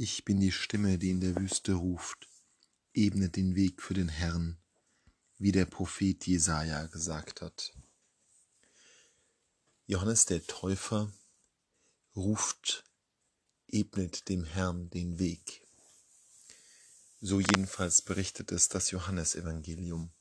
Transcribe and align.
Ich 0.00 0.24
bin 0.24 0.38
die 0.38 0.52
Stimme, 0.52 0.96
die 0.96 1.10
in 1.10 1.20
der 1.20 1.34
Wüste 1.34 1.72
ruft, 1.72 2.28
ebnet 2.94 3.34
den 3.34 3.56
Weg 3.56 3.82
für 3.82 3.94
den 3.94 4.08
Herrn, 4.08 4.56
wie 5.38 5.50
der 5.50 5.64
Prophet 5.64 6.24
Jesaja 6.24 6.86
gesagt 6.86 7.40
hat. 7.40 7.74
Johannes 9.88 10.24
der 10.24 10.46
Täufer 10.46 11.12
ruft, 12.14 12.84
ebnet 13.66 14.28
dem 14.28 14.44
Herrn 14.44 14.88
den 14.90 15.18
Weg. 15.18 15.66
So 17.20 17.40
jedenfalls 17.40 18.00
berichtet 18.00 18.52
es 18.52 18.68
das 18.68 18.92
Johannesevangelium. 18.92 20.12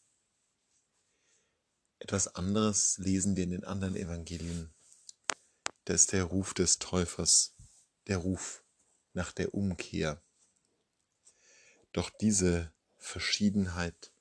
Etwas 1.99 2.33
anderes 2.33 2.97
lesen 2.97 3.35
wir 3.35 3.43
in 3.43 3.51
den 3.51 3.63
anderen 3.63 3.95
Evangelien. 3.95 4.73
Das 5.85 6.01
ist 6.01 6.13
der 6.13 6.23
Ruf 6.23 6.55
des 6.55 6.79
Täufers, 6.79 7.53
der 8.07 8.17
Ruf 8.17 8.63
nach 9.17 9.31
der 9.31 9.53
Umkehr. 9.55 10.21
Doch 11.91 12.09
diese 12.09 12.71
Verschiedenheit 12.97 14.13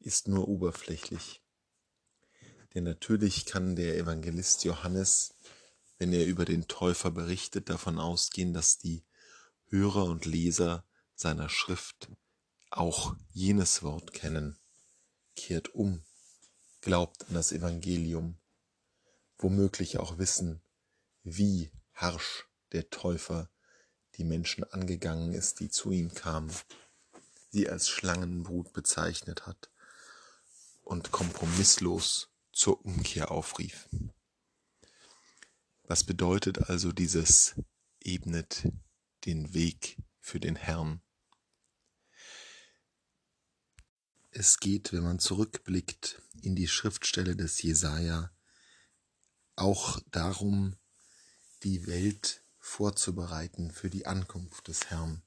ist 0.00 0.28
nur 0.28 0.48
oberflächlich. 0.48 1.42
Denn 2.72 2.84
natürlich 2.84 3.44
kann 3.44 3.76
der 3.76 3.98
Evangelist 3.98 4.64
Johannes, 4.64 5.34
wenn 5.98 6.12
er 6.12 6.26
über 6.26 6.46
den 6.46 6.66
Täufer 6.66 7.10
berichtet, 7.10 7.68
davon 7.68 7.98
ausgehen, 7.98 8.54
dass 8.54 8.78
die 8.78 9.04
Hörer 9.68 10.06
und 10.06 10.24
Leser 10.24 10.86
seiner 11.14 11.50
Schrift 11.50 12.08
auch 12.70 13.16
jenes 13.30 13.82
Wort 13.82 14.12
kennen. 14.14 14.58
Kehrt 15.36 15.74
um, 15.74 16.02
glaubt 16.80 17.28
an 17.28 17.34
das 17.34 17.52
Evangelium, 17.52 18.38
womöglich 19.36 19.98
auch 19.98 20.16
wissen, 20.16 20.62
wie 21.22 21.70
harsch 21.92 22.48
der 22.72 22.88
Täufer 22.88 23.50
die 24.16 24.24
Menschen 24.24 24.64
angegangen 24.64 25.32
ist, 25.32 25.60
die 25.60 25.70
zu 25.70 25.90
ihm 25.90 26.14
kamen, 26.14 26.52
sie 27.50 27.68
als 27.68 27.88
Schlangenbrut 27.88 28.72
bezeichnet 28.72 29.46
hat 29.46 29.70
und 30.82 31.10
kompromisslos 31.10 32.30
zur 32.52 32.84
Umkehr 32.84 33.30
aufrief. 33.30 33.88
Was 35.84 36.04
bedeutet 36.04 36.70
also 36.70 36.92
dieses 36.92 37.54
ebnet 38.00 38.68
den 39.24 39.52
Weg 39.54 39.98
für 40.20 40.40
den 40.40 40.56
Herrn? 40.56 41.02
Es 44.30 44.58
geht, 44.58 44.92
wenn 44.92 45.04
man 45.04 45.18
zurückblickt 45.18 46.22
in 46.42 46.56
die 46.56 46.68
Schriftstelle 46.68 47.36
des 47.36 47.62
Jesaja, 47.62 48.30
auch 49.56 50.00
darum, 50.10 50.76
die 51.62 51.86
Welt 51.86 52.43
vorzubereiten 52.64 53.70
für 53.70 53.90
die 53.90 54.06
Ankunft 54.06 54.68
des 54.68 54.86
Herrn. 54.86 55.22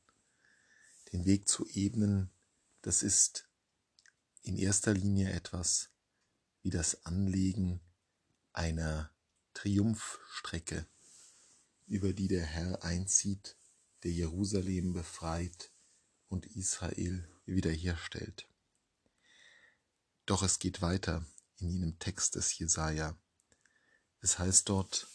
Den 1.14 1.26
Weg 1.26 1.48
zu 1.48 1.68
ebnen, 1.68 2.32
das 2.82 3.04
ist 3.04 3.48
in 4.42 4.58
erster 4.58 4.96
Linie 4.96 5.32
etwas 5.32 5.92
wie 6.64 6.72
das 6.72 7.06
Anlegen 7.06 7.80
einer 8.54 9.12
Triumphstrecke, 9.54 10.88
über 11.86 12.12
die 12.12 12.28
der 12.28 12.44
Herr 12.44 12.84
einzieht, 12.84 13.56
der 14.04 14.12
Jerusalem 14.12 14.94
befreit 14.94 15.72
und 16.30 16.48
Israel 16.48 17.30
wiederherstellt. 17.46 18.50
Doch 20.26 20.42
es 20.42 20.58
geht 20.58 20.82
weiter 20.82 21.24
in 21.60 21.70
jenem 21.70 22.00
Text 22.00 22.34
des 22.34 22.58
Jesaja. 22.58 23.16
Es 24.22 24.40
heißt 24.40 24.68
dort, 24.68 25.08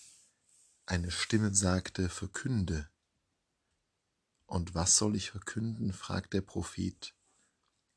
eine 0.93 1.11
Stimme 1.11 1.55
sagte, 1.55 2.11
verkünde. 2.11 2.87
Und 4.45 4.75
was 4.75 4.99
soll 4.99 5.17
ich 5.17 5.31
verkünden? 5.31 5.95
fragt 5.95 6.35
der 6.35 6.43
Prophet. 6.43 7.15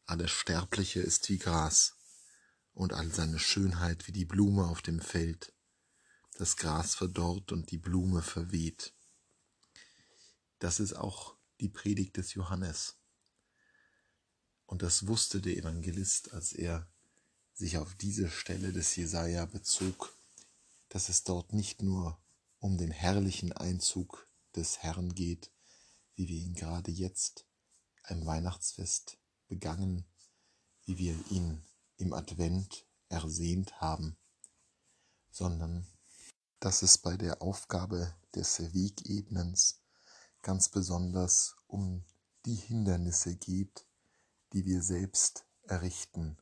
Alles 0.06 0.32
Sterbliche 0.32 1.02
ist 1.02 1.28
wie 1.28 1.38
Gras 1.38 1.98
und 2.72 2.94
all 2.94 3.12
seine 3.12 3.38
Schönheit 3.38 4.08
wie 4.08 4.14
die 4.14 4.24
Blume 4.24 4.66
auf 4.66 4.82
dem 4.82 5.02
Feld. 5.02 5.52
Das 6.36 6.56
Gras 6.56 6.96
verdorrt 6.96 7.52
und 7.52 7.70
die 7.70 7.78
Blume 7.78 8.22
verweht. 8.22 8.94
Das 10.60 10.80
ist 10.80 10.94
auch 10.94 11.36
die 11.60 11.68
Predigt 11.68 12.16
des 12.16 12.34
Johannes. 12.34 12.96
Und 14.68 14.84
das 14.84 15.06
wusste 15.06 15.42
der 15.42 15.58
Evangelist, 15.58 16.32
als 16.32 16.54
er 16.54 16.88
sich 17.54 17.78
auf 17.78 17.94
diese 17.96 18.30
Stelle 18.30 18.72
des 18.72 18.96
Jesaja 18.96 19.46
bezog, 19.48 20.18
dass 20.88 21.10
es 21.10 21.26
dort 21.26 21.52
nicht 21.52 21.82
nur 21.82 22.18
um 22.66 22.80
den 22.80 22.90
herrlichen 22.90 23.52
Einzug 23.54 24.28
des 24.56 24.80
Herrn 24.80 25.14
geht, 25.14 25.52
wie 26.16 26.28
wir 26.28 26.38
ihn 26.38 26.56
gerade 26.56 26.90
jetzt 26.90 27.46
im 28.10 28.26
Weihnachtsfest 28.26 29.20
begangen, 29.48 30.04
wie 30.86 30.98
wir 30.98 31.16
ihn 31.30 31.64
im 31.98 32.12
Advent 32.12 32.88
ersehnt 33.08 33.82
haben, 33.82 34.18
sondern 35.30 35.86
dass 36.60 36.82
es 36.82 36.98
bei 36.98 37.16
der 37.18 37.44
Aufgabe 37.44 38.16
des 38.34 38.74
Wegebnens 38.74 39.80
ganz 40.42 40.68
besonders 40.70 41.58
um 41.68 42.04
die 42.48 42.56
Hindernisse 42.56 43.36
geht, 43.36 43.86
die 44.54 44.66
wir 44.66 44.82
selbst 44.82 45.46
errichten 45.68 46.36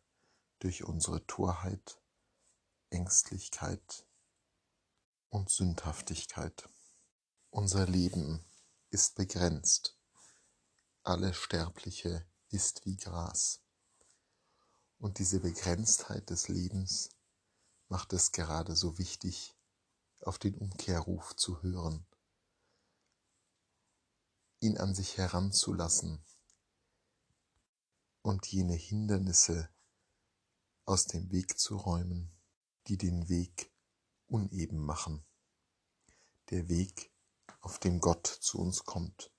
durch 0.59 0.85
unsere 0.85 1.27
Torheit, 1.27 1.99
Ängstlichkeit 2.91 4.05
und 5.33 5.49
Sündhaftigkeit. 5.49 6.69
Unser 7.49 7.87
Leben 7.87 8.45
ist 8.91 9.15
begrenzt. 9.15 9.97
Alle 11.01 11.33
Sterbliche 11.33 12.23
ist 12.49 12.85
wie 12.85 12.97
Gras. 12.97 13.59
Und 14.99 15.17
diese 15.17 15.39
Begrenztheit 15.39 16.29
des 16.29 16.49
Lebens 16.49 17.09
macht 17.89 18.13
es 18.13 18.31
gerade 18.31 18.75
so 18.75 18.99
wichtig, 18.99 19.55
auf 20.21 20.37
den 20.37 20.55
Umkehrruf 20.55 21.35
zu 21.35 21.63
hören, 21.63 22.05
ihn 24.59 24.77
an 24.77 24.93
sich 24.93 25.17
heranzulassen 25.17 26.23
und 28.21 28.45
jene 28.45 28.75
Hindernisse 28.75 29.67
aus 30.85 31.07
dem 31.07 31.31
Weg 31.31 31.57
zu 31.57 31.75
räumen, 31.75 32.31
die 32.87 32.97
den 32.97 33.29
Weg 33.29 33.72
uneben 34.33 34.79
machen. 34.79 35.23
Der 36.49 36.67
Weg, 36.67 37.11
auf 37.61 37.77
dem 37.77 37.99
Gott 37.99 38.25
zu 38.25 38.59
uns 38.59 38.83
kommt. 38.83 39.31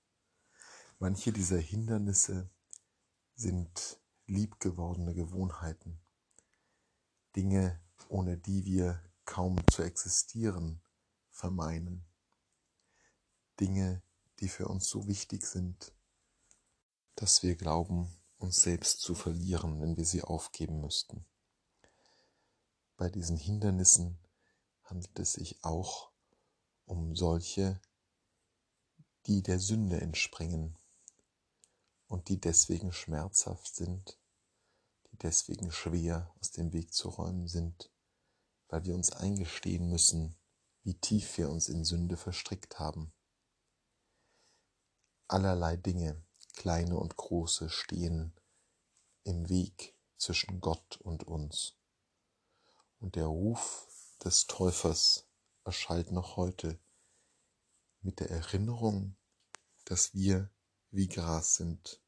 Manche 0.99 1.33
dieser 1.33 1.59
Hindernisse 1.59 2.49
sind 3.35 3.99
liebgewordene 4.25 5.13
Gewohnheiten, 5.13 5.99
Dinge, 7.35 7.79
ohne 8.07 8.37
die 8.37 8.65
wir 8.65 9.03
kaum 9.25 9.57
zu 9.69 9.83
existieren 9.83 10.81
vermeinen, 11.29 12.05
Dinge, 13.59 14.01
die 14.39 14.47
für 14.47 14.69
uns 14.69 14.87
so 14.87 15.07
wichtig 15.07 15.45
sind, 15.45 15.93
dass 17.15 17.43
wir 17.43 17.57
glauben, 17.57 18.09
uns 18.37 18.61
selbst 18.61 19.01
zu 19.01 19.13
verlieren, 19.13 19.81
wenn 19.81 19.97
wir 19.97 20.05
sie 20.05 20.23
aufgeben 20.23 20.79
müssten. 20.79 21.25
Bei 22.95 23.09
diesen 23.09 23.37
Hindernissen 23.37 24.17
handelt 24.85 25.17
es 25.19 25.33
sich 25.33 25.63
auch 25.63 26.11
um 26.85 27.15
solche, 27.15 27.81
die 29.25 29.41
der 29.41 29.59
Sünde 29.59 29.99
entspringen 29.99 30.77
und 32.07 32.29
die 32.29 32.39
deswegen 32.39 32.91
schmerzhaft 32.91 33.75
sind, 33.75 34.19
die 35.11 35.17
deswegen 35.17 35.71
schwer 35.71 36.31
aus 36.39 36.51
dem 36.51 36.73
Weg 36.73 36.93
zu 36.93 37.09
räumen 37.09 37.47
sind, 37.47 37.91
weil 38.67 38.85
wir 38.85 38.93
uns 38.93 39.11
eingestehen 39.11 39.89
müssen, 39.89 40.37
wie 40.83 40.93
tief 40.93 41.37
wir 41.37 41.49
uns 41.49 41.67
in 41.67 41.83
Sünde 41.83 42.17
verstrickt 42.17 42.77
haben. 42.79 43.11
Allerlei 45.27 45.75
Dinge, 45.75 46.23
kleine 46.55 46.97
und 46.97 47.15
große, 47.15 47.69
stehen 47.69 48.39
im 49.23 49.49
Weg 49.49 49.97
zwischen 50.17 50.61
Gott 50.61 50.97
und 50.97 51.23
uns. 51.23 51.75
Und 52.99 53.15
der 53.15 53.25
Ruf 53.25 53.87
des 54.23 54.47
Täufers 54.47 55.27
erschallt 55.63 56.11
noch 56.11 56.37
heute 56.37 56.79
mit 58.01 58.19
der 58.19 58.29
Erinnerung, 58.29 59.15
dass 59.85 60.13
wir 60.13 60.49
wie 60.91 61.07
Gras 61.07 61.55
sind 61.55 62.01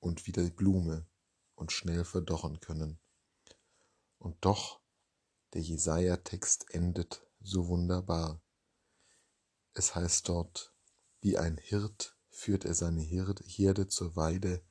und 0.00 0.26
wie 0.26 0.32
die 0.32 0.50
Blume 0.50 1.06
und 1.54 1.72
schnell 1.72 2.04
verdorren 2.04 2.60
können. 2.60 2.98
Und 4.18 4.36
doch, 4.44 4.80
der 5.54 5.62
Jesaja-Text 5.62 6.70
endet 6.70 7.26
so 7.40 7.68
wunderbar. 7.68 8.40
Es 9.74 9.94
heißt 9.94 10.28
dort, 10.28 10.74
wie 11.20 11.38
ein 11.38 11.56
Hirt 11.56 12.16
führt 12.28 12.64
er 12.64 12.74
seine 12.74 13.02
Herde 13.02 13.88
zur 13.88 14.16
Weide, 14.16 14.62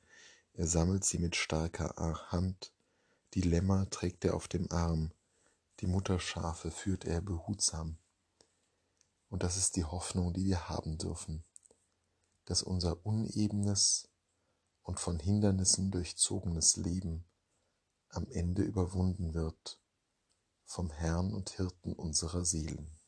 er 0.52 0.66
sammelt 0.66 1.04
sie 1.04 1.18
mit 1.18 1.36
starker 1.36 1.94
Hand, 2.30 2.72
die 3.34 3.42
Lämmer 3.42 3.88
trägt 3.90 4.24
er 4.24 4.34
auf 4.34 4.48
dem 4.48 4.70
Arm, 4.70 5.12
die 5.80 5.86
Mutterschafe 5.86 6.70
führt 6.70 7.04
er 7.04 7.20
behutsam. 7.20 7.98
Und 9.28 9.42
das 9.42 9.56
ist 9.56 9.76
die 9.76 9.84
Hoffnung, 9.84 10.32
die 10.32 10.44
wir 10.44 10.68
haben 10.68 10.98
dürfen, 10.98 11.44
dass 12.44 12.62
unser 12.62 13.04
unebenes 13.06 14.08
und 14.82 15.00
von 15.00 15.18
Hindernissen 15.18 15.90
durchzogenes 15.90 16.76
Leben 16.76 17.24
am 18.08 18.28
Ende 18.30 18.62
überwunden 18.62 19.34
wird 19.34 19.80
vom 20.64 20.90
Herrn 20.90 21.32
und 21.32 21.50
Hirten 21.50 21.92
unserer 21.92 22.44
Seelen. 22.44 22.99